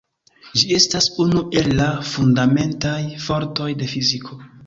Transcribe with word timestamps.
Ĝi 0.59 0.69
estas 0.77 1.07
unu 1.23 1.43
el 1.61 1.69
la 1.81 1.89
fundamentaj 2.13 2.97
fortoj 3.27 3.71
de 3.83 3.93
fiziko. 3.95 4.43